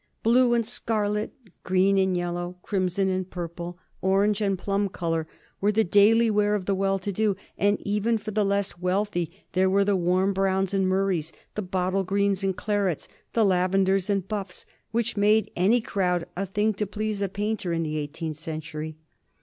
Blue 0.23 0.55
and 0.55 0.65
scarlet, 0.65 1.31
green 1.63 1.99
and 1.99 2.17
yellow, 2.17 2.55
crimson 2.63 3.07
and 3.07 3.29
purple, 3.29 3.77
orange 4.01 4.41
and 4.41 4.57
plum 4.57 4.89
color 4.89 5.27
were 5.59 5.71
the 5.71 5.83
daily 5.83 6.31
wear 6.31 6.55
of 6.55 6.65
the 6.65 6.73
well 6.73 6.97
to 6.97 7.11
do; 7.11 7.35
and 7.55 7.79
even 7.81 8.17
for 8.17 8.31
the 8.31 8.43
less 8.43 8.79
wealthy 8.79 9.43
there 9.51 9.69
were 9.69 9.85
the 9.85 9.95
warm 9.95 10.33
browns 10.33 10.73
and 10.73 10.87
murreys, 10.89 11.31
the 11.53 11.61
bottle 11.61 12.03
greens 12.03 12.43
and 12.43 12.57
clarets, 12.57 13.07
and 13.35 13.47
lavenders 13.47 14.09
and 14.09 14.27
buffs 14.27 14.65
which 14.89 15.17
made 15.17 15.51
any 15.55 15.79
crowd 15.79 16.25
a 16.35 16.47
thing 16.47 16.73
to 16.73 16.87
please 16.87 17.21
a 17.21 17.29
painter 17.29 17.71
in 17.71 17.83
the 17.83 17.97
eighteenth 17.99 18.37
century. 18.37 18.97